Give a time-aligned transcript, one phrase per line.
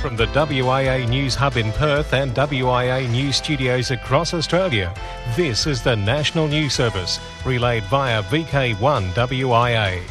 [0.00, 4.94] From the WIA News Hub in Perth and WIA News studios across Australia,
[5.36, 10.02] this is the National News Service, relayed via VK1 WIA.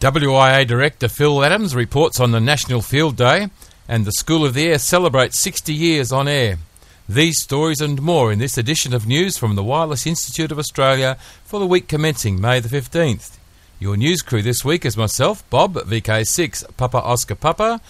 [0.00, 3.50] WIA Director Phil Adams reports on the National Field Day,
[3.86, 6.58] and the School of the Air celebrates 60 years on air.
[7.08, 11.18] These stories and more in this edition of news from the Wireless Institute of Australia
[11.44, 13.36] for the week commencing May the 15th.
[13.78, 17.80] Your news crew this week is myself, Bob, VK6 Papa Oscar Papa,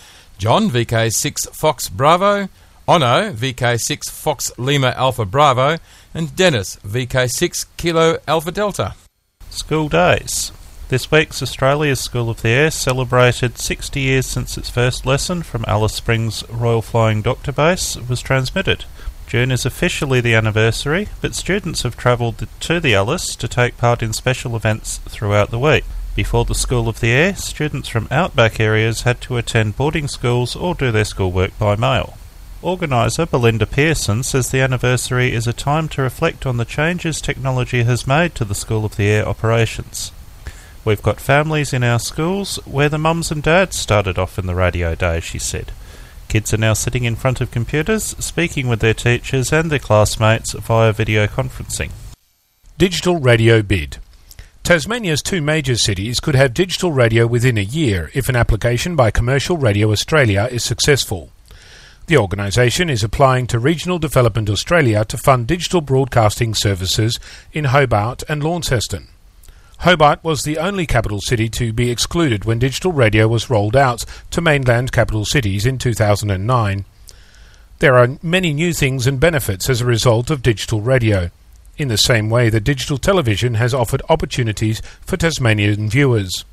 [0.40, 2.48] John, VK6 Fox Bravo,
[2.88, 5.76] Ono, VK6 Fox Lima Alpha Bravo,
[6.14, 8.95] and Dennis, VK6 Kilo Alpha Delta.
[9.50, 10.50] School Days.
[10.88, 15.66] This week's Australia's School of the Air celebrated 60 years since its first lesson from
[15.68, 18.86] Alice Springs Royal Flying Doctor Base was transmitted.
[19.26, 24.02] June is officially the anniversary, but students have travelled to the Alice to take part
[24.02, 25.84] in special events throughout the week.
[26.16, 30.57] Before the School of the Air, students from outback areas had to attend boarding schools
[30.57, 32.18] or do their schoolwork by mail.
[32.62, 37.84] Organiser Belinda Pearson says the anniversary is a time to reflect on the changes technology
[37.84, 40.12] has made to the School of the Air operations.
[40.84, 44.54] We've got families in our schools where the mums and dads started off in the
[44.54, 45.73] radio days, she said.
[46.29, 50.52] Kids are now sitting in front of computers, speaking with their teachers and their classmates
[50.52, 51.93] via video conferencing.
[52.79, 53.99] Digital radio bid.
[54.62, 59.10] Tasmania's two major cities could have digital radio within a year if an application by
[59.10, 61.30] Commercial Radio Australia is successful.
[62.06, 67.19] The organisation is applying to Regional Development Australia to fund digital broadcasting services
[67.53, 69.08] in Hobart and Launceston.
[69.81, 74.04] Hobart was the only capital city to be excluded when digital radio was rolled out
[74.31, 76.84] to mainland capital cities in 2009.
[77.78, 81.31] There are many new things and benefits as a result of digital radio
[81.81, 86.44] in the same way that digital television has offered opportunities for Tasmanian viewers.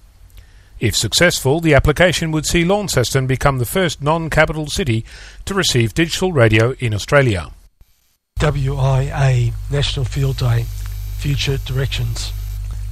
[0.80, 5.04] If successful, the application would see Launceston become the first non capital city
[5.46, 7.52] to receive digital radio in Australia.
[8.40, 10.66] WIA National Field Day
[11.18, 12.32] Future Directions.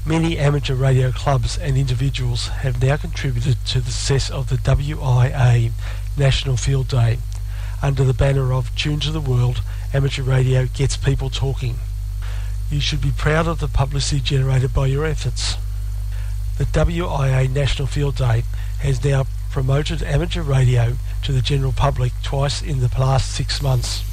[0.05, 5.71] Many amateur radio clubs and individuals have now contributed to the success of the WIA
[6.17, 7.19] National Field Day
[7.81, 9.61] under the banner of Tune to the World,
[9.93, 11.75] amateur radio gets people talking.
[12.71, 15.55] You should be proud of the publicity generated by your efforts.
[16.57, 18.43] The WIA National Field Day
[18.79, 24.03] has now promoted amateur radio to the general public twice in the last six months.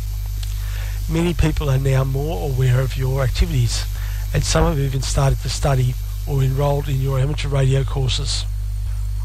[1.11, 3.85] Many people are now more aware of your activities,
[4.35, 5.95] and some have even started to study
[6.27, 8.45] or enrolled in your amateur radio courses.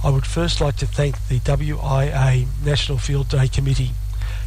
[0.03, 3.91] I would first like to thank the WIA National Field Day Committee,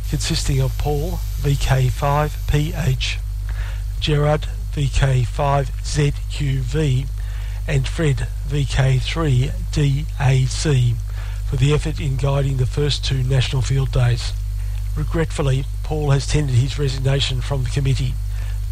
[0.09, 3.19] consisting of Paul, VK5PH,
[4.01, 7.07] Gerard, VK5ZQV
[7.67, 10.95] and Fred VK3DAC
[11.49, 14.33] for the effort in guiding the first two National Field Days.
[14.97, 18.13] Regretfully, Paul has tendered his resignation from the committee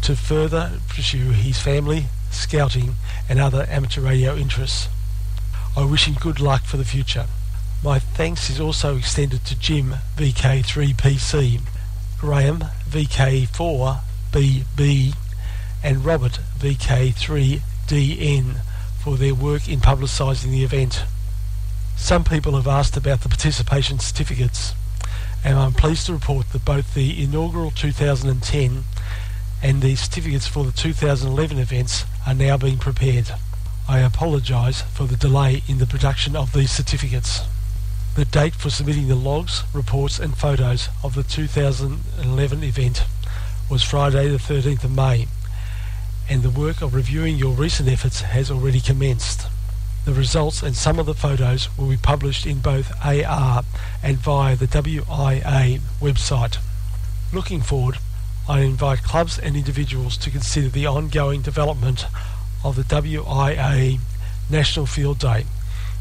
[0.01, 2.95] to further pursue his family, scouting
[3.27, 4.87] and other amateur radio interests.
[5.75, 7.27] I wish him good luck for the future.
[7.83, 11.61] My thanks is also extended to Jim VK3PC,
[12.19, 15.13] Graham VK4BB
[15.83, 18.55] and Robert VK3DN
[19.01, 21.03] for their work in publicising the event.
[21.95, 24.73] Some people have asked about the participation certificates,
[25.43, 28.83] and I'm pleased to report that both the inaugural 2010
[29.61, 33.31] and the certificates for the 2011 events are now being prepared.
[33.87, 37.41] I apologise for the delay in the production of these certificates.
[38.15, 43.05] The date for submitting the logs, reports and photos of the 2011 event
[43.69, 45.27] was Friday the 13th of May
[46.29, 49.47] and the work of reviewing your recent efforts has already commenced.
[50.05, 53.63] The results and some of the photos will be published in both AR
[54.03, 56.57] and via the WIA website.
[57.33, 57.97] Looking forward,
[58.47, 62.05] I invite clubs and individuals to consider the ongoing development
[62.63, 63.99] of the WIA
[64.49, 65.45] National Field Day,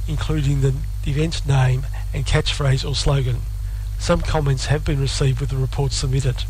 [0.07, 0.75] including the
[1.07, 3.41] event name and catchphrase or slogan.
[3.99, 6.45] Some comments have been received with the report submitted.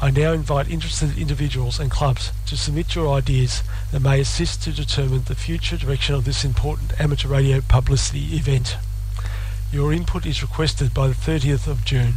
[0.00, 3.62] I now invite interested individuals and clubs to submit your ideas
[3.92, 8.76] that may assist to determine the future direction of this important amateur radio publicity event.
[9.72, 12.14] Your input is requested by the 30th of June.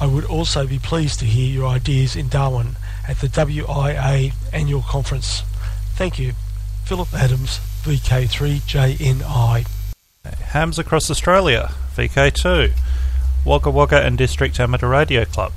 [0.00, 2.76] I would also be pleased to hear your ideas in Darwin
[3.06, 5.42] at the WIA annual conference.
[5.94, 6.32] Thank you.
[6.84, 9.66] Philip Adams, VK3JNI.
[10.24, 12.72] Hams across Australia, VK2.
[13.44, 15.52] Wagga Wagga and District Amateur Radio Club.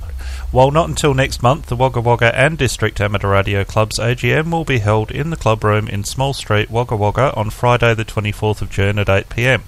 [0.52, 4.64] While not until next month, the Wagga Wagga and District Amateur Radio Club's AGM will
[4.64, 8.60] be held in the club room in Small Street, Wagga Wagga on Friday the 24th
[8.60, 9.60] of June at 8pm.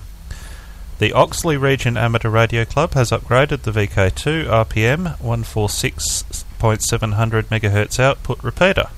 [0.99, 8.88] The Oxley Region Amateur Radio Club has upgraded the VK2 RPM 146.700 MHz output repeater.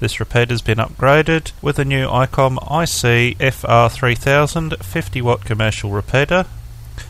[0.00, 6.44] This repeater has been upgraded with a new ICOM IC FR3000 50 watt commercial repeater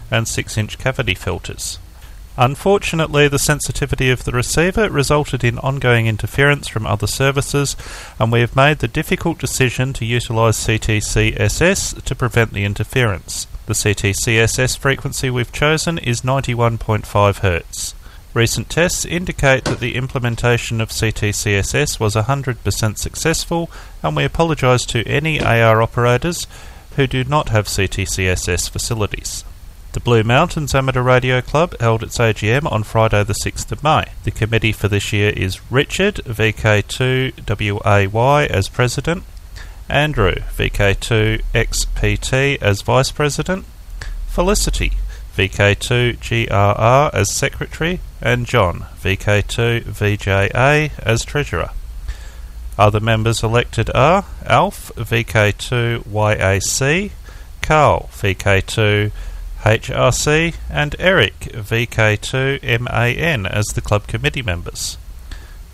[0.08, 1.80] and 6 inch cavity filters.
[2.40, 7.74] Unfortunately, the sensitivity of the receiver resulted in ongoing interference from other services,
[8.20, 13.48] and we have made the difficult decision to utilise CTCSS to prevent the interference.
[13.66, 17.94] The CTCSS frequency we've chosen is 91.5 Hz.
[18.34, 23.68] Recent tests indicate that the implementation of CTCSS was 100% successful,
[24.00, 26.46] and we apologise to any AR operators
[26.94, 29.42] who do not have CTCSS facilities.
[29.98, 34.04] The Blue Mountains Amateur Radio Club held its AGM on Friday the 6th of May.
[34.22, 39.24] The committee for this year is Richard, VK2WAY as President,
[39.88, 43.64] Andrew, VK2XPT as Vice President,
[44.28, 44.92] Felicity,
[45.36, 51.70] VK2GRR as Secretary, and John, VK2VJA as Treasurer.
[52.78, 57.10] Other members elected are Alf, VK2YAC,
[57.62, 59.10] Carl, VK2
[59.62, 64.98] HRC, and Eric, VK2MAN, as the club committee members.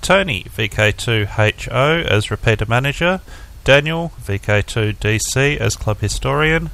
[0.00, 3.20] Tony, VK2HO, as repeater manager.
[3.64, 6.70] Daniel, VK2DC, as club historian.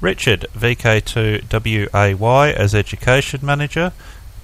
[0.00, 3.92] Richard, VK2WAY, as education manager.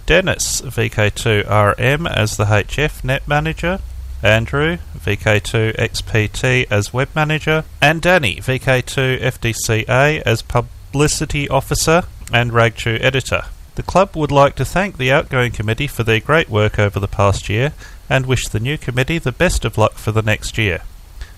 [0.06, 3.80] Dennis, VK2RM, as the HF net manager.
[4.22, 7.64] Andrew, VK2XPT, as web manager.
[7.80, 13.46] And Danny, VK2FDCA, as pub publicity officer and Ragchew editor.
[13.74, 17.08] The club would like to thank the outgoing committee for their great work over the
[17.08, 17.72] past year
[18.08, 20.82] and wish the new committee the best of luck for the next year.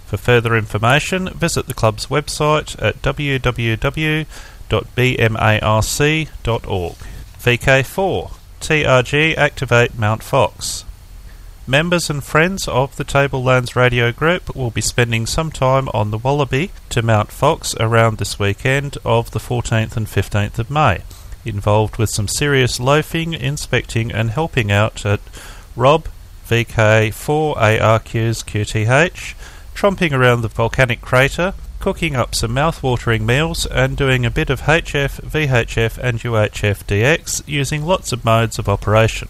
[0.04, 4.26] For further information, visit the club's website at www.bmarc.org.
[7.40, 10.84] VK4 TRG Activate Mount Fox.
[11.68, 16.18] Members and friends of the Tablelands Radio Group will be spending some time on the
[16.18, 21.00] Wallaby to Mount Fox around this weekend of the 14th and 15th of May,
[21.44, 25.18] involved with some serious loafing, inspecting, and helping out at
[25.74, 26.06] Rob
[26.48, 29.34] VK4ARQ's QTH,
[29.74, 34.60] tromping around the volcanic crater, cooking up some mouth-watering meals, and doing a bit of
[34.60, 39.26] HF, VHF, and UHF DX using lots of modes of operation.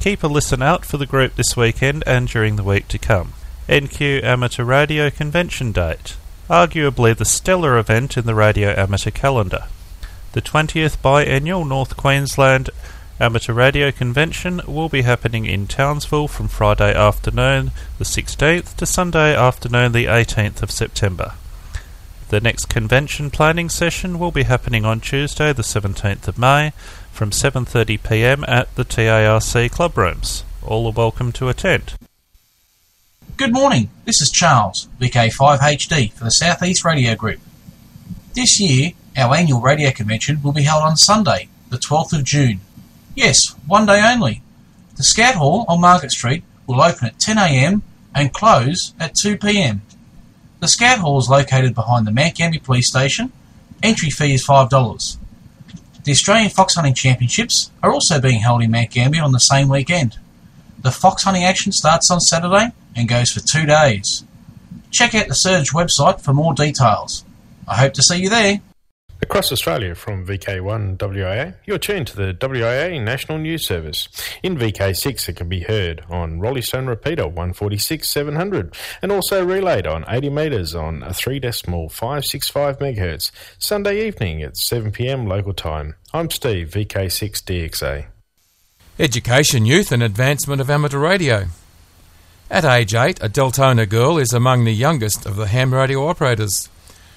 [0.00, 3.34] Keep a listen out for the group this weekend and during the week to come.
[3.68, 6.16] NQ Amateur Radio Convention date.
[6.48, 9.66] Arguably the stellar event in the radio amateur calendar.
[10.32, 12.70] The 20th biennial North Queensland
[13.20, 19.36] Amateur Radio Convention will be happening in Townsville from Friday afternoon the 16th to Sunday
[19.36, 21.34] afternoon the 18th of September.
[22.30, 26.72] The next convention planning session will be happening on Tuesday the 17th of May
[27.12, 28.44] from 7:30 p.m.
[28.48, 30.44] at the TARC club rooms.
[30.62, 31.94] All are welcome to attend.
[33.36, 33.90] Good morning.
[34.04, 37.40] This is Charles, VK5HD for the Southeast Radio Group.
[38.34, 42.60] This year, our annual radio convention will be held on Sunday, the 12th of June.
[43.14, 44.42] Yes, one day only.
[44.96, 47.82] The Scout Hall on Market Street will open at 10am
[48.14, 49.80] and close at 2pm.
[50.60, 53.32] The Scout Hall is located behind the Mount Gambier Police Station.
[53.82, 55.16] Entry fee is $5.
[56.04, 59.68] The Australian Fox Hunting Championships are also being held in Mount Gambier on the same
[59.68, 60.18] weekend.
[60.82, 64.24] The fox hunting action starts on Saturday and goes for two days.
[64.90, 67.24] Check out the SERG website for more details.
[67.68, 68.62] I hope to see you there.
[69.22, 74.08] Across Australia from VK1 WIA, you're tuned to the WIA National News Service.
[74.42, 80.04] In VK6, it can be heard on Rolystone Repeater 146 700 and also relayed on
[80.08, 85.94] 80 metres on a 3 decimal 565 MHz Sunday evening at 7 pm local time.
[86.12, 88.06] I'm Steve, VK6 DXA.
[88.98, 91.46] Education, youth, and advancement of amateur radio.
[92.50, 96.68] At age 8, a Deltona girl is among the youngest of the ham radio operators.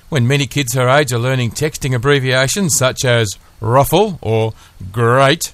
[0.10, 4.53] When many kids her age are learning texting abbreviations such as ruffle or
[4.91, 5.53] great,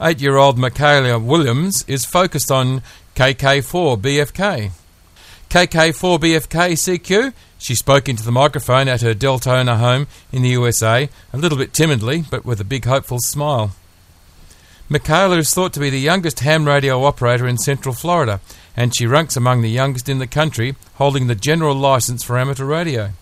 [0.00, 2.82] eight year old Michaela Williams is focused on
[3.14, 4.72] KK4BFK.
[5.50, 11.36] KK4BFK CQ, she spoke into the microphone at her Deltona home in the USA, a
[11.36, 13.72] little bit timidly, but with a big hopeful smile.
[14.88, 18.40] Michaela is thought to be the youngest ham radio operator in Central Florida,
[18.76, 22.64] and she ranks among the youngest in the country, holding the general license for amateur
[22.64, 23.12] radio.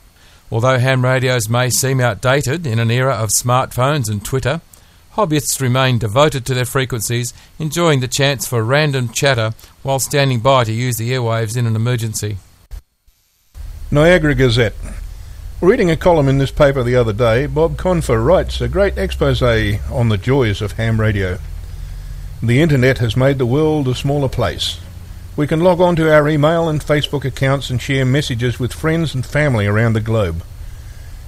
[0.52, 4.60] Although ham radios may seem outdated in an era of smartphones and Twitter,
[5.14, 9.52] hobbyists remain devoted to their frequencies, enjoying the chance for random chatter
[9.82, 12.38] while standing by to use the airwaves in an emergency.
[13.90, 14.74] Niagara Gazette.
[15.60, 19.42] Reading a column in this paper the other day, Bob Confer writes a great expose
[19.42, 21.38] on the joys of ham radio.
[22.42, 24.80] The internet has made the world a smaller place.
[25.36, 29.14] We can log on to our email and Facebook accounts and share messages with friends
[29.14, 30.42] and family around the globe.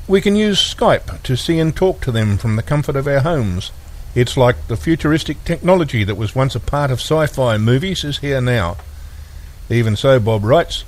[0.08, 3.20] We can use Skype to see and talk to them from the comfort of our
[3.20, 3.70] homes.
[4.14, 8.18] It's like the futuristic technology that was once a part of sci fi movies is
[8.18, 8.76] here now.
[9.70, 10.84] Even so, Bob writes,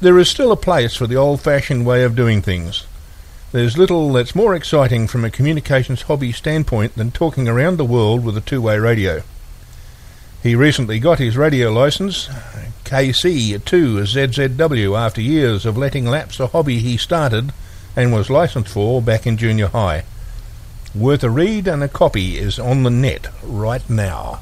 [0.00, 2.84] there is still a place for the old fashioned way of doing things.
[3.52, 8.24] There's little that's more exciting from a communications hobby standpoint than talking around the world
[8.24, 9.22] with a two way radio.
[10.46, 12.28] He recently got his radio license,
[12.84, 17.52] KC2ZZW, after years of letting lapse a hobby he started
[17.96, 20.04] and was licensed for back in junior high.
[20.94, 24.38] Worth a read and a copy is on the net right now.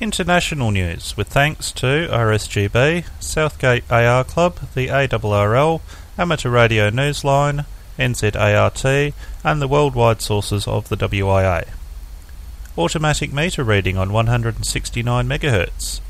[0.00, 5.80] International news with thanks to RSGB, Southgate AR Club, the ARRL,
[6.16, 7.66] Amateur Radio Newsline,
[7.98, 9.12] NZART,
[9.42, 11.66] and the worldwide sources of the WIA.
[12.78, 16.00] Automatic meter reading on 169 MHz.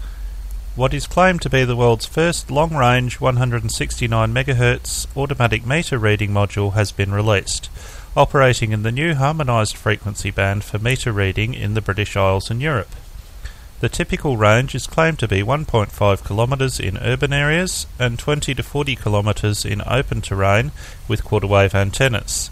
[0.74, 6.30] What is claimed to be the world's first long range 169 MHz automatic meter reading
[6.30, 7.70] module has been released,
[8.16, 12.60] operating in the new harmonised frequency band for meter reading in the British Isles and
[12.60, 12.90] Europe.
[13.78, 18.62] The typical range is claimed to be 1.5 km in urban areas and 20 to
[18.64, 20.72] 40 km in open terrain
[21.06, 22.50] with quarter wave antennas.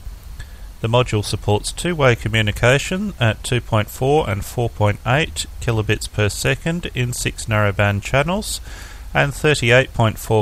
[0.84, 7.46] The module supports two way communication at 2.4 and 4.8 kilobits per second in 6
[7.46, 8.60] narrowband channels
[9.14, 9.88] and 38.4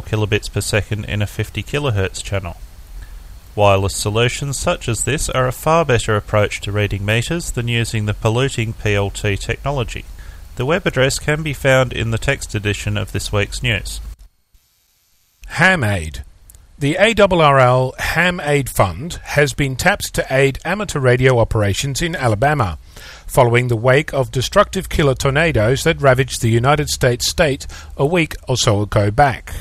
[0.05, 2.57] kilobits per second in a 50 kHz channel.
[3.55, 8.07] Wireless solutions such as this are a far better approach to reading meters than using
[8.07, 10.05] the polluting PLT technology.
[10.57, 14.01] The web address can be found in the text edition of this week's news.
[15.51, 16.25] Ham Aid.
[16.83, 22.77] The ARRL Ham Aid Fund has been tapped to aid amateur radio operations in Alabama,
[23.25, 28.35] following the wake of destructive killer tornadoes that ravaged the United States state a week
[28.49, 29.55] or so ago back.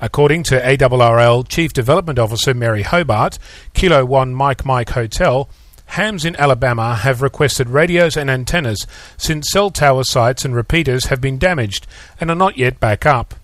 [0.00, 3.38] According to ARRL Chief Development Officer Mary Hobart,
[3.74, 5.50] Kilo 1 Mike Mike Hotel,
[5.84, 8.86] Hams in Alabama have requested radios and antennas
[9.18, 11.86] since cell tower sites and repeaters have been damaged
[12.18, 13.34] and are not yet back up.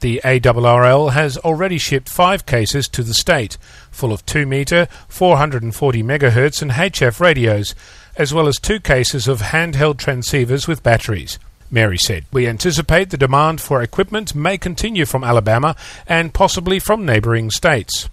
[0.00, 3.58] The ARRL has already shipped five cases to the state,
[3.90, 7.74] full of 2 meter, 440 MHz and HF radios,
[8.16, 11.38] as well as two cases of handheld transceivers with batteries.
[11.70, 15.76] Mary said, We anticipate the demand for equipment may continue from Alabama
[16.06, 18.08] and possibly from neighbouring states.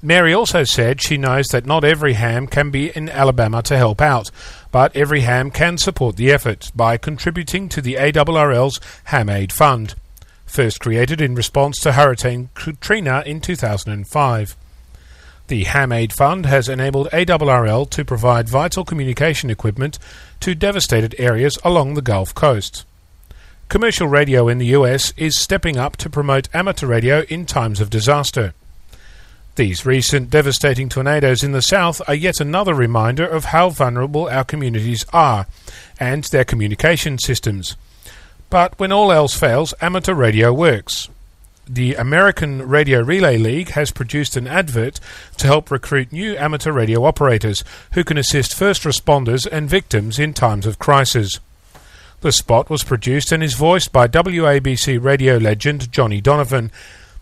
[0.00, 4.00] Mary also said she knows that not every ham can be in Alabama to help
[4.00, 4.30] out,
[4.70, 9.94] but every ham can support the effort by contributing to the ARRL's Ham Aid Fund,
[10.46, 14.56] first created in response to Hurricane Katrina in 2005.
[15.48, 19.98] The Ham Aid Fund has enabled ARRL to provide vital communication equipment
[20.40, 22.84] to devastated areas along the Gulf Coast.
[23.68, 27.90] Commercial radio in the US is stepping up to promote amateur radio in times of
[27.90, 28.54] disaster.
[29.56, 34.44] These recent devastating tornadoes in the south are yet another reminder of how vulnerable our
[34.44, 35.46] communities are
[35.98, 37.74] and their communication systems.
[38.50, 41.08] But when all else fails, amateur radio works.
[41.68, 45.00] The American Radio Relay League has produced an advert
[45.38, 50.32] to help recruit new amateur radio operators who can assist first responders and victims in
[50.32, 51.40] times of crisis.
[52.20, 56.70] The spot was produced and is voiced by WABC radio legend Johnny Donovan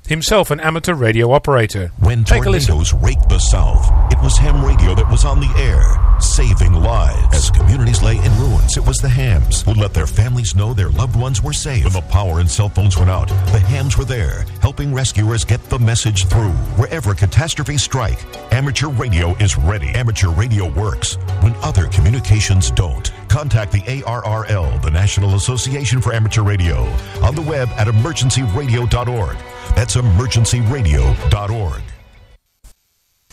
[0.06, 1.90] himself an amateur radio operator.
[1.98, 5.82] When Take tornadoes raked the South, it was ham radio that was on the air,
[6.20, 7.34] saving lives.
[7.34, 10.90] As communities lay in ruins, it was the hams who let their families know their
[10.90, 11.84] loved ones were safe.
[11.84, 15.62] When the power and cell phones went out, the hams were there, helping rescuers get
[15.70, 16.52] the message through.
[16.76, 18.18] Wherever catastrophes strike,
[18.52, 19.88] amateur radio is ready.
[19.88, 23.10] Amateur radio works when other communications don't.
[23.28, 26.82] Contact the ARRL, the National Association for Amateur Radio,
[27.22, 29.36] on the web at emergencyradio.org.
[29.74, 31.82] That's emergencyradio.org.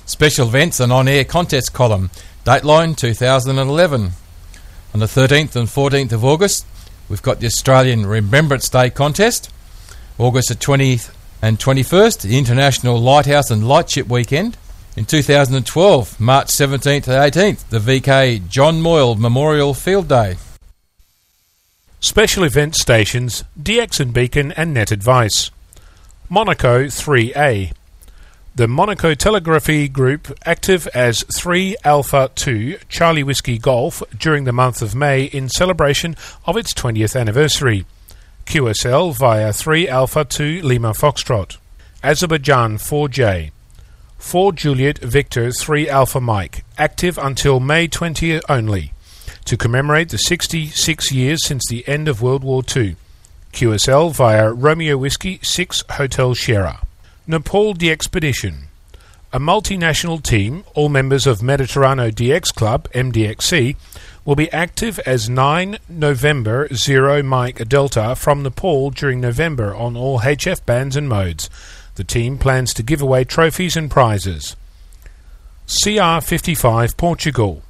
[0.05, 2.09] Special events and on air contest column.
[2.43, 4.11] Dateline 2011.
[4.93, 6.65] On the 13th and 14th of August,
[7.07, 9.51] we've got the Australian Remembrance Day contest.
[10.17, 14.57] August the 20th and 21st, the International Lighthouse and Lightship Weekend.
[14.97, 20.35] In 2012, March 17th to 18th, the VK John Moyle Memorial Field Day.
[22.01, 25.51] Special event stations, DX and Beacon and Net Advice.
[26.33, 27.73] Monaco 3A.
[28.55, 34.81] The Monaco Telegraphy Group, active as 3 Alpha 2 Charlie Whiskey Golf during the month
[34.81, 37.85] of May in celebration of its 20th anniversary.
[38.45, 41.57] QSL via 3 Alpha 2 Lima Foxtrot.
[42.01, 43.51] Azerbaijan 4J.
[44.17, 48.93] 4 Juliet Victor 3 Alpha Mike, active until May 20 only,
[49.43, 52.95] to commemorate the 66 years since the end of World War II.
[53.51, 56.81] QSL via Romeo Whiskey 6 Hotel Sierra.
[57.27, 58.67] Nepal the Expedition.
[59.33, 63.75] A multinational team, all members of Mediterraneo DX Club, MDXC,
[64.25, 70.19] will be active as 9 November 0 Mike Delta from Nepal during November on all
[70.19, 71.49] HF bands and modes.
[71.95, 74.55] The team plans to give away trophies and prizes.
[75.67, 77.63] CR55 Portugal.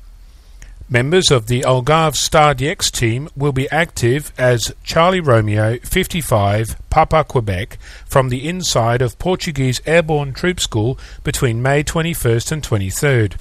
[0.93, 7.77] Members of the Algarve StarDX team will be active as Charlie Romeo 55 Papa Quebec
[8.05, 13.37] from the inside of Portuguese Airborne Troop School between May 21st and 23rd.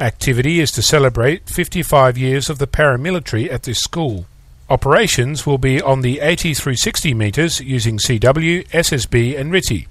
[0.00, 4.24] Activity is to celebrate 55 years of the paramilitary at this school.
[4.70, 9.86] Operations will be on the 80 through 60 metres using CW, SSB and RTTY.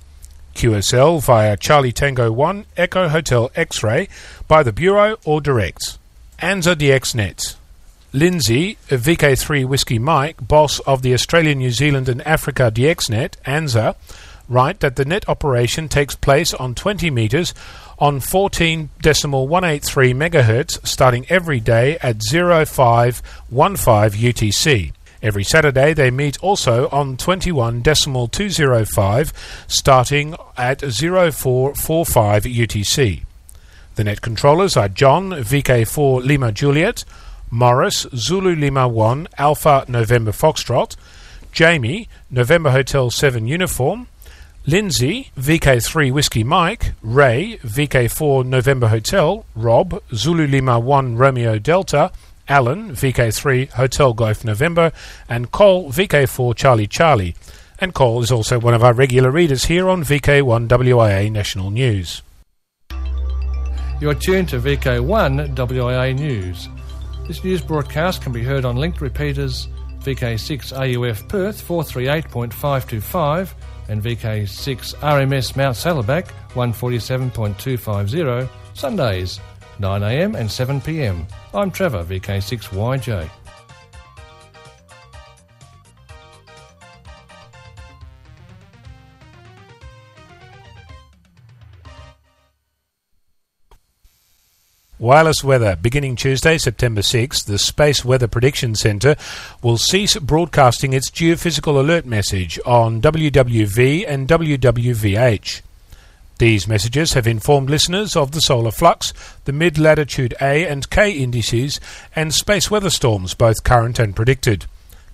[0.55, 4.09] QSL via Charlie Tango 1 Echo Hotel X-Ray
[4.47, 5.98] by the Bureau or direct.
[6.41, 7.57] ANZA DX Nets.
[8.13, 13.97] Lindsay, a VK3 Whiskey Mike, boss of the Australia, New Zealand and Africa DXNet, ANZA,
[14.47, 17.53] write that the net operation takes place on 20 metres
[17.99, 18.87] on 14.183
[20.15, 24.93] MHz starting every day at 0515 UTC.
[25.21, 29.33] Every Saturday they meet also on 21.205
[29.67, 33.25] starting at 0445 UTC.
[33.95, 37.03] The net controllers are John VK4 Lima Juliet,
[37.51, 40.95] Morris Zulu Lima 1 Alpha November Foxtrot,
[41.51, 44.07] Jamie November Hotel 7 Uniform,
[44.65, 52.11] Lindsay VK3 Whiskey Mike, Ray VK4 November Hotel, Rob Zulu Lima 1 Romeo Delta,
[52.47, 54.91] Alan VK3 Hotel Golf November,
[55.27, 57.35] and Cole VK4 Charlie Charlie.
[57.79, 62.21] And Cole is also one of our regular readers here on VK1 WIA National News.
[63.99, 66.69] You're tuned to VK1 WIA News.
[67.27, 69.67] This news broadcast can be heard on linked repeaters
[69.99, 73.49] VK6 AUF Perth 438.525
[73.89, 79.41] and VK6 RMS Mount Saddleback 147.250 Sundays
[79.79, 81.25] 9am and 7pm.
[81.53, 83.29] I'm Trevor, VK6YJ.
[94.99, 95.77] Wireless weather.
[95.77, 99.15] Beginning Tuesday, September 6, the Space Weather Prediction Centre
[99.63, 105.61] will cease broadcasting its geophysical alert message on WWV and WWVH.
[106.37, 109.13] These messages have informed listeners of the solar flux,
[109.45, 111.79] the mid latitude A and K indices,
[112.13, 114.65] and space weather storms, both current and predicted.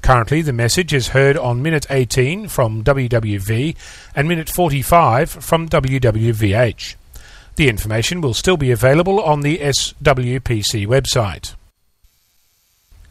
[0.01, 3.75] Currently, the message is heard on minute 18 from WWV
[4.15, 6.95] and minute 45 from WWVH.
[7.55, 11.55] The information will still be available on the SWPC website.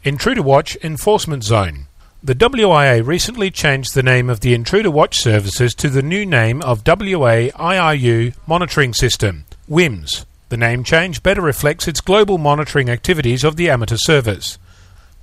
[0.03, 1.87] Intruder Watch Enforcement Zone.
[2.23, 6.61] The WIA recently changed the name of the Intruder Watch services to the new name
[6.61, 10.25] of WA IRU Monitoring System, WIMS.
[10.49, 14.59] The name change better reflects its global monitoring activities of the amateur service.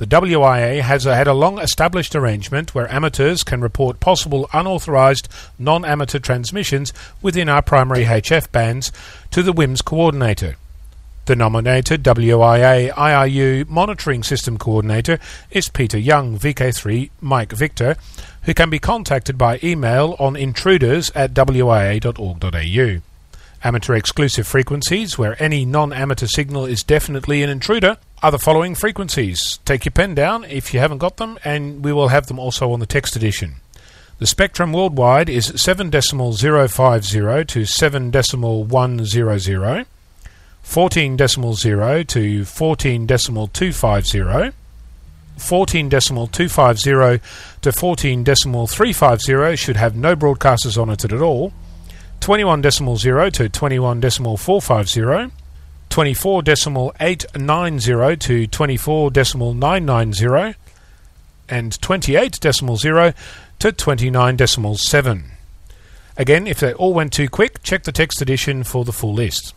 [0.02, 5.28] The WIA has had a long established arrangement where amateurs can report possible unauthorized
[5.60, 8.90] non amateur transmissions within our primary HF bands
[9.30, 10.56] to the WIMS coordinator.
[11.26, 15.20] The nominated WIA IRU monitoring system coordinator
[15.52, 17.94] is Peter Young, VK3 Mike Victor,
[18.42, 23.02] who can be contacted by email on intruders at wia.org.au.
[23.62, 28.76] Amateur exclusive frequencies, where any non amateur signal is definitely an intruder, are the following
[28.76, 29.58] frequencies.
[29.64, 32.70] Take your pen down if you haven't got them, and we will have them also
[32.72, 33.56] on the text edition.
[34.20, 39.87] The spectrum worldwide is 7.050 to 7.100,
[40.64, 44.52] 14.0 to 14.250,
[45.37, 47.20] 14.250
[47.62, 51.52] to 14.350 should have no broadcasters on it at all.
[52.20, 55.32] 21.0 to 21.450,
[55.92, 60.55] 24.890 to 24.990,
[61.50, 63.14] and 28.0
[63.59, 65.24] to 29.7.
[66.16, 69.52] Again, if they all went too quick, check the text edition for the full list.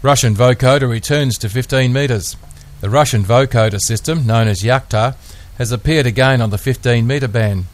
[0.00, 2.38] Russian vocoder returns to 15 metres.
[2.80, 5.16] The Russian vocoder system, known as Yakhta,
[5.58, 7.66] has appeared again on the 15 metre band.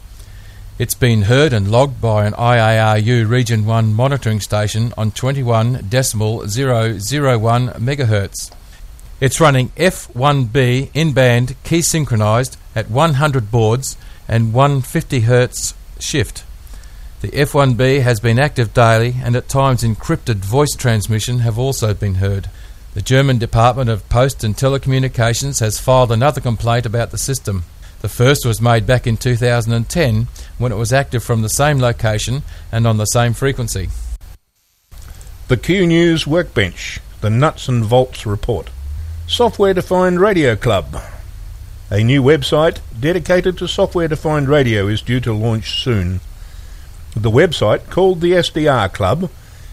[0.79, 5.81] It's been heard and logged by an IARU Region 1 monitoring station on 21.001
[7.75, 8.51] MHz.
[9.19, 16.45] It's running F1B in band key synchronized at 100 bauds and 150 Hz shift.
[17.19, 22.15] The F1B has been active daily and at times encrypted voice transmission have also been
[22.15, 22.49] heard.
[22.93, 27.65] The German Department of Post and Telecommunications has filed another complaint about the system.
[28.01, 32.43] The first was made back in 2010 when it was active from the same location
[32.71, 33.89] and on the same frequency.
[35.47, 38.69] The Q News Workbench, the Nuts and Bolts Report.
[39.25, 41.01] Software Defined Radio Club.
[41.89, 46.19] A new website dedicated to software defined radio is due to launch soon.
[47.15, 49.31] The website, called the SDR Club,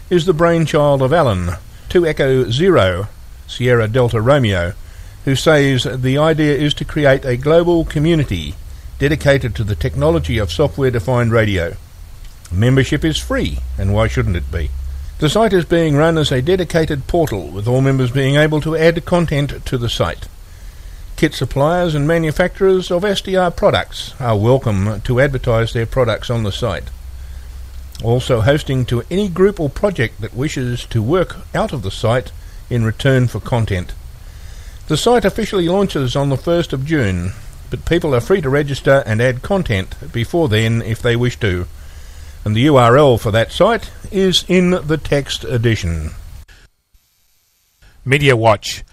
[0.09, 1.51] is the brainchild of Alan,
[1.89, 3.07] 2 Echo Zero,
[3.45, 4.73] Sierra Delta Romeo,
[5.25, 8.55] who says the idea is to create a global community
[8.99, 11.75] dedicated to the technology of software defined radio.
[12.51, 14.69] Membership is free, and why shouldn't it be?
[15.19, 18.75] The site is being run as a dedicated portal, with all members being able to
[18.75, 20.27] add content to the site.
[21.15, 26.51] Kit suppliers and manufacturers of SDR products are welcome to advertise their products on the
[26.51, 26.91] site.
[28.03, 32.31] Also hosting to any group or project that wishes to work out of the site
[32.69, 33.93] in return for content.
[34.87, 37.33] The site officially launches on the 1st of June,
[37.69, 41.67] but people are free to register and add content before then if they wish to.
[42.45, 46.11] And the URL for that site is in the text edition.
[48.05, 48.83] Media Watch.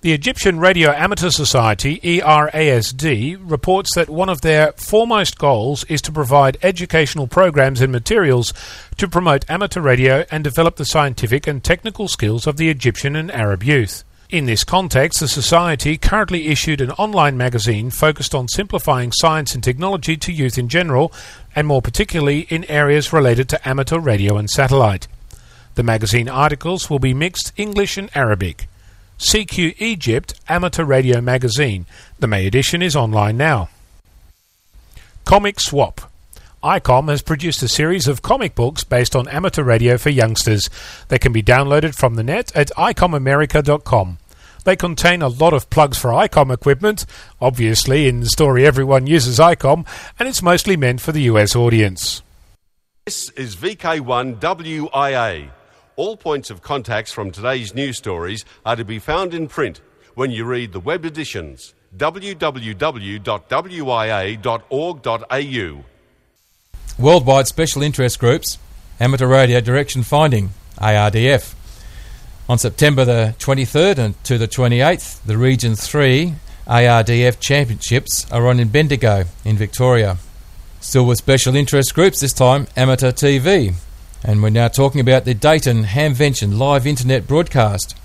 [0.00, 6.12] The Egyptian Radio Amateur Society, ERASD, reports that one of their foremost goals is to
[6.12, 8.52] provide educational programs and materials
[8.98, 13.30] to promote amateur radio and develop the scientific and technical skills of the Egyptian and
[13.32, 14.04] Arab youth.
[14.30, 19.62] In this context, the Society currently issued an online magazine focused on simplifying science and
[19.62, 21.12] technology to youth in general,
[21.54, 25.06] and more particularly in areas related to amateur radio and satellite.
[25.74, 28.66] The magazine articles will be mixed English and Arabic.
[29.18, 31.86] CQ Egypt Amateur Radio Magazine.
[32.18, 33.68] The May edition is online now.
[35.24, 36.10] Comic Swap.
[36.64, 40.70] ICOM has produced a series of comic books based on amateur radio for youngsters.
[41.08, 44.16] They can be downloaded from the net at icomamerica.com.
[44.64, 47.04] They contain a lot of plugs for ICOM equipment.
[47.38, 49.86] Obviously, in the story, everyone uses ICOM,
[50.18, 52.22] and it's mostly meant for the US audience.
[53.04, 55.50] This is VK1WIA.
[55.96, 59.82] All points of contacts from today's news stories are to be found in print
[60.14, 63.14] when you read the web editions www.wia.org.au.
[66.98, 68.56] Worldwide Special Interest Groups,
[69.00, 71.54] Amateur Radio Direction Finding, ARDF.
[72.48, 76.34] On September the 23rd and to the 28th, the Region 3
[76.68, 80.18] ARDF Championships are on in Bendigo in Victoria.
[80.80, 83.74] Still with special interest groups, this time Amateur TV.
[84.22, 87.96] And we're now talking about the Dayton Hamvention live internet broadcast.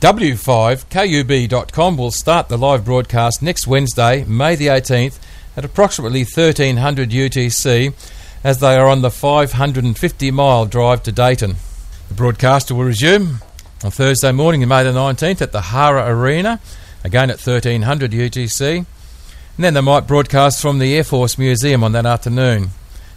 [0.00, 5.18] W5KUB.com will start the live broadcast next Wednesday, May the 18th,
[5.56, 7.92] at approximately 1300 UTC,
[8.42, 11.56] as they are on the 550 mile drive to Dayton.
[12.08, 13.40] The broadcaster will resume
[13.84, 16.60] on Thursday morning, May the 19th, at the Hara Arena,
[17.04, 18.76] again at 1300 UTC.
[18.78, 22.70] And then they might broadcast from the Air Force Museum on that afternoon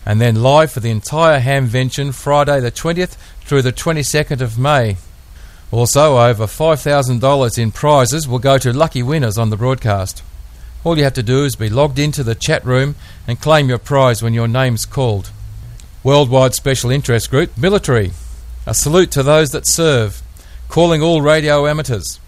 [0.06, 4.98] and then live for the entire Hamvention Friday the 20th through the 22nd of May.
[5.72, 10.22] Also, over $5,000 in prizes will go to lucky winners on the broadcast.
[10.84, 13.78] All you have to do is be logged into the chat room and claim your
[13.78, 15.32] prize when your name's called.
[16.04, 18.12] Worldwide Special Interest Group Military.
[18.66, 20.22] A salute to those that serve,
[20.68, 22.20] calling all radio amateurs.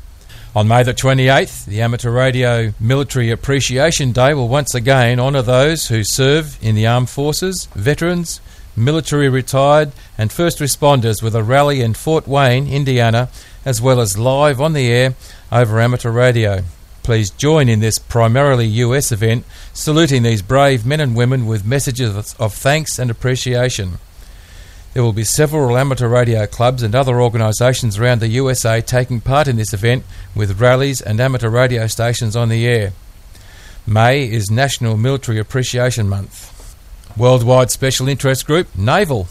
[0.55, 5.89] On May the 28th, the Amateur Radio Military Appreciation Day will once again honour those
[5.89, 8.39] who serve in the armed forces, veterans,
[8.77, 13.27] military retired, and first responders with a rally in Fort Wayne, Indiana,
[13.65, 15.15] as well as live on the air
[15.51, 16.63] over amateur radio.
[17.05, 22.33] Please join in this primarily US event, saluting these brave men and women with messages
[22.39, 23.99] of thanks and appreciation.
[24.95, 29.47] There will be several amateur radio clubs and other organisations around the USA taking part
[29.47, 32.93] in this event with rallies and amateur radio stations on the air.
[33.85, 36.75] May is National Military Appreciation Month.
[37.15, 39.27] Worldwide Special Interest Group Naval.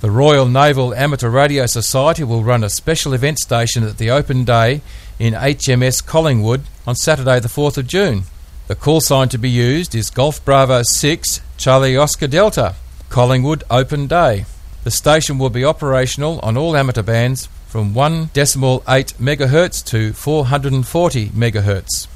[0.00, 4.42] The Royal Naval Amateur Radio Society will run a special event station at the open
[4.42, 4.80] day
[5.20, 8.24] in HMS Collingwood on Saturday, the 4th of June.
[8.66, 12.74] The call sign to be used is Golf Bravo 6 Charlie Oscar Delta,
[13.08, 14.46] Collingwood Open Day.
[14.84, 20.12] The station will be operational on all amateur bands from 1 decimal 8 MHz to
[20.12, 22.06] 440 MHz.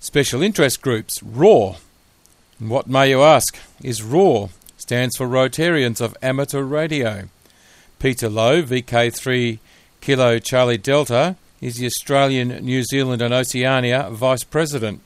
[0.00, 1.76] Special interest groups, ROAR.
[2.58, 3.58] And what may you ask?
[3.82, 7.28] Is ROAR stands for Rotarians of Amateur Radio.
[7.98, 9.58] Peter Lowe, VK3
[10.00, 15.00] Kilo Charlie Delta, is the Australian, New Zealand, and Oceania Vice President.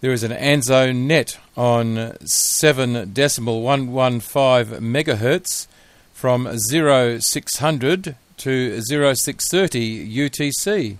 [0.00, 5.66] There is an ANZO net on 7 decimal 115 megahertz
[6.12, 10.96] from 0600 to 0630 UTC.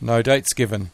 [0.00, 0.90] No dates given.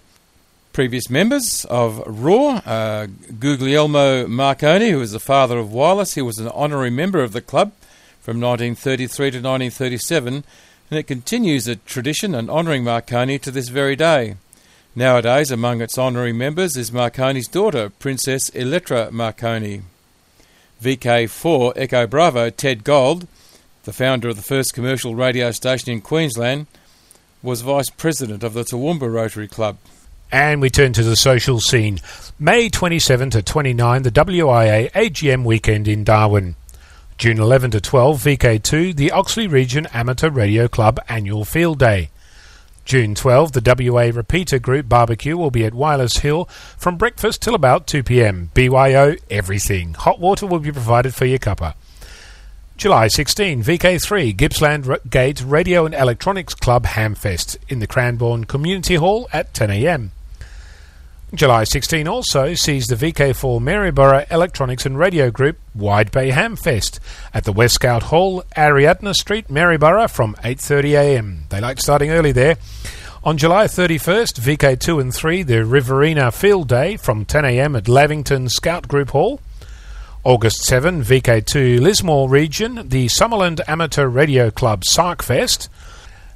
[0.75, 3.07] Previous members of ROAR, uh,
[3.41, 7.41] Guglielmo Marconi, who was the father of wireless, he was an honorary member of the
[7.41, 7.73] club
[8.21, 10.45] from 1933 to 1937,
[10.91, 14.37] and it continues a tradition and honouring Marconi to this very day.
[14.97, 19.83] Nowadays, among its honorary members is Marconi's daughter, Princess Elettra Marconi.
[20.83, 23.27] VK4 Echo Bravo Ted Gold,
[23.85, 26.67] the founder of the first commercial radio station in Queensland,
[27.43, 29.77] was vice president of the Toowoomba Rotary Club.
[30.31, 32.01] And we turn to the social scene.
[32.39, 36.57] May 27 to 29, the WIA AGM weekend in Darwin.
[37.19, 42.11] June 11 to 12, VK2, the Oxley Region Amateur Radio Club annual field day.
[42.85, 46.45] June 12, the WA Repeater Group barbecue will be at Wireless Hill
[46.77, 48.53] from breakfast till about 2 pm.
[48.55, 49.95] BYO, everything.
[49.95, 51.75] Hot water will be provided for your cuppa.
[52.77, 59.29] July 16, VK3, Gippsland Gate Radio and Electronics Club Hamfest in the Cranbourne Community Hall
[59.33, 60.11] at 10am.
[61.35, 67.01] July 16 also sees the VK4 Maryborough Electronics and Radio Group Wide Bay Hamfest
[67.35, 71.47] at the West Scout Hall, Ariadne Street, Maryborough from 8.30am.
[71.51, 72.57] They like starting early there.
[73.25, 78.89] On July 31st, VK2 and 3, the Riverina Field Day from 10am at Lavington Scout
[78.89, 79.39] Group Hall.
[80.25, 85.69] August 7, VK2 Lismore Region, the Summerland Amateur Radio Club SARCFest.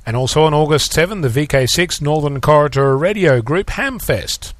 [0.05, 4.53] And also on August 7, the VK6 Northern Corridor Radio Group Hamfest.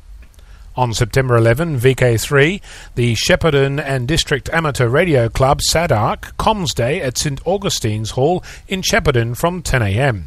[0.75, 2.63] On September 11, VK3,
[2.95, 8.81] the Shepparton and District Amateur Radio Club SADARC Comms Day at St Augustine's Hall in
[8.81, 10.25] Shepparton from 10am.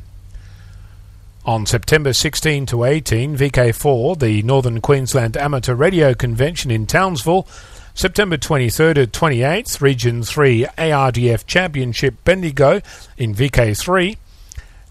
[1.47, 7.47] On September 16 to 18, VK4, the Northern Queensland Amateur Radio Convention in Townsville.
[7.95, 12.81] September 23rd to 28th, Region 3 ARDF Championship Bendigo
[13.17, 14.17] in VK3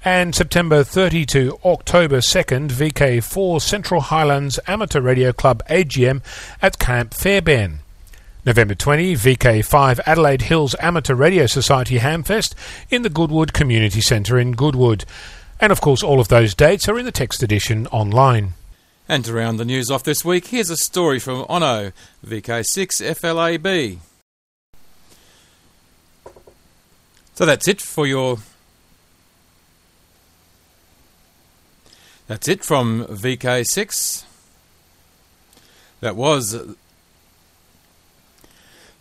[0.05, 6.23] and September 30 to October 2nd, VK4 Central Highlands Amateur Radio Club AGM
[6.61, 7.79] at Camp Fairbairn.
[8.45, 12.55] November 20, VK5 Adelaide Hills Amateur Radio Society Hamfest
[12.91, 15.07] in the Goodwood Community Centre in Goodwood.
[15.59, 18.53] And of course, all of those dates are in the text edition online.
[19.09, 21.93] And to round the news off this week, here's a story from Ono,
[22.27, 23.99] VK6 FLAB.
[27.35, 28.39] So that's it for your
[32.27, 34.25] That's it from VK6.
[36.01, 36.57] That was.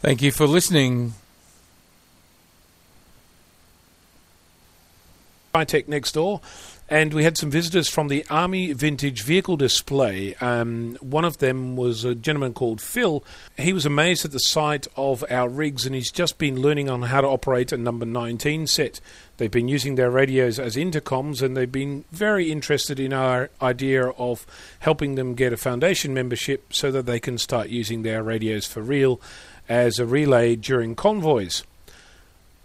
[0.02, 1.14] Thank you for listening.
[5.54, 6.42] Tech next door
[6.90, 10.36] and we had some visitors from the Army Vintage Vehicle Display.
[10.36, 13.24] Um, one of them was a gentleman called Phil.
[13.58, 17.04] He was amazed at the sight of our rigs, and he's just been learning on
[17.04, 19.00] how to operate a number 19 set.
[19.38, 24.10] They've been using their radios as intercoms, and they've been very interested in our idea
[24.10, 24.46] of
[24.80, 28.82] helping them get a foundation membership so that they can start using their radios for
[28.82, 29.22] real
[29.70, 31.64] as a relay during convoys.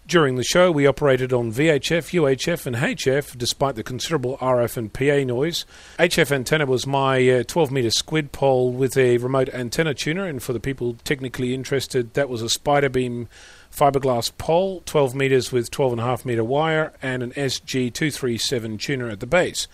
[0.09, 4.91] During the show, we operated on VHF, UHF, and HF despite the considerable RF and
[4.91, 5.67] PA noise.
[5.99, 10.41] HF antenna was my uh, 12 meter squid pole with a remote antenna tuner, and
[10.41, 13.27] for the people technically interested, that was a spider beam
[13.71, 19.67] fiberglass pole, 12 meters with 12.5 meter wire, and an SG237 tuner at the base.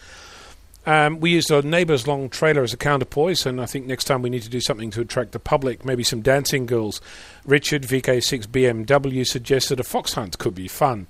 [0.86, 4.22] Um, we used a neighbour's long trailer as a counterpoise, and I think next time
[4.22, 7.02] we need to do something to attract the public, maybe some dancing girls.
[7.44, 11.08] Richard, VK6 BMW, suggested a fox hunt could be fun.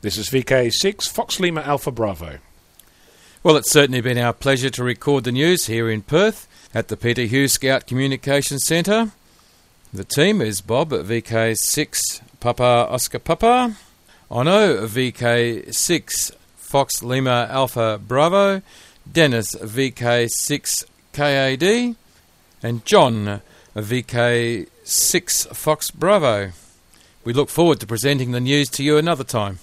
[0.00, 2.38] This is VK6 Fox Lima Alpha Bravo.
[3.42, 6.96] Well, it's certainly been our pleasure to record the news here in Perth at the
[6.96, 9.12] Peter Hughes Scout Communications Centre.
[9.92, 13.76] The team is Bob at VK6 Papa Oscar Papa,
[14.30, 18.60] Ono VK6 Fox Lima Alpha Bravo,
[19.10, 21.96] Dennis VK6KAD,
[22.62, 23.40] and John
[23.76, 26.52] VK6 Fox Bravo.
[27.24, 29.60] We look forward to presenting the news to you another time.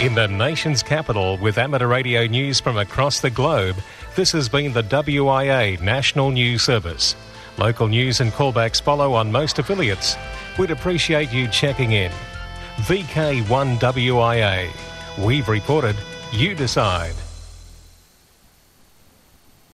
[0.00, 3.76] In the nation's capital, with amateur radio news from across the globe,
[4.16, 7.14] this has been the WIA National News Service.
[7.58, 10.16] Local news and callbacks follow on most affiliates.
[10.58, 12.10] We'd appreciate you checking in.
[12.78, 14.70] VK1WIA.
[15.24, 15.96] We've reported,
[16.32, 17.14] you decide.